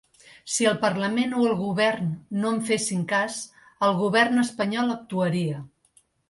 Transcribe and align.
Si 0.51 0.65
el 0.69 0.77
parlament 0.85 1.35
o 1.39 1.43
el 1.49 1.53
govern 1.59 2.07
no 2.45 2.53
en 2.53 2.57
fessin 2.69 3.03
cas, 3.13 3.37
el 3.89 3.95
govern 4.01 4.45
espanyol 4.45 4.95
actuaria. 4.97 5.63